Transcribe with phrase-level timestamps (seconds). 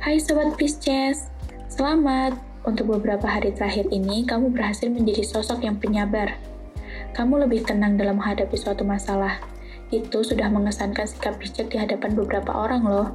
[0.00, 1.28] Hai Sobat Pisces,
[1.68, 2.32] selamat!
[2.64, 6.40] Untuk beberapa hari terakhir ini, kamu berhasil menjadi sosok yang penyabar.
[7.12, 9.44] Kamu lebih tenang dalam menghadapi suatu masalah.
[9.92, 13.12] Itu sudah mengesankan sikap bijak di hadapan beberapa orang loh.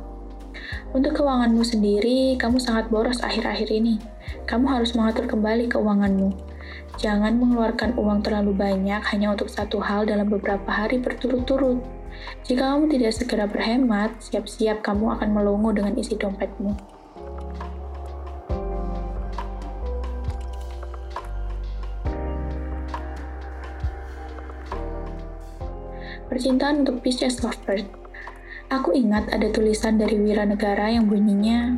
[0.94, 3.98] Untuk keuanganmu sendiri, kamu sangat boros akhir-akhir ini.
[4.46, 6.38] Kamu harus mengatur kembali keuanganmu.
[7.02, 11.82] Jangan mengeluarkan uang terlalu banyak hanya untuk satu hal dalam beberapa hari berturut-turut.
[12.46, 16.78] Jika kamu tidak segera berhemat, siap-siap kamu akan melongo dengan isi dompetmu.
[26.26, 27.88] Percintaan untuk Pisces Lovebird
[28.74, 31.78] Aku ingat ada tulisan dari Wiranegara yang bunyinya,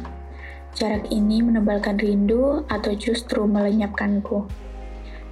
[0.78, 4.67] Jarak ini menebalkan rindu atau justru melenyapkanku.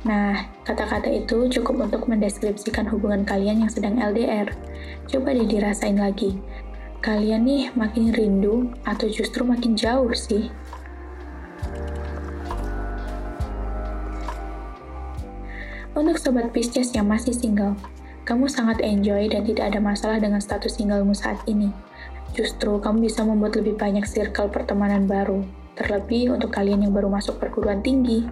[0.05, 4.54] Nah, kata-kata itu cukup untuk mendeskripsikan hubungan kalian yang sedang LDR.
[5.09, 6.38] Coba deh dirasain lagi.
[7.02, 10.54] Kalian nih makin rindu atau justru makin jauh sih?
[15.98, 17.74] Untuk sobat Pisces yang masih single,
[18.30, 21.74] kamu sangat enjoy dan tidak ada masalah dengan status singlemu saat ini.
[22.37, 25.41] Justru kamu bisa membuat lebih banyak circle pertemanan baru,
[25.74, 28.27] terlebih untuk kalian yang baru masuk perguruan tinggi.